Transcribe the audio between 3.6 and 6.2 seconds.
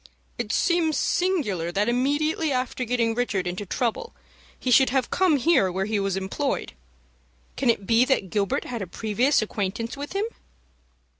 trouble, he should have come here where he was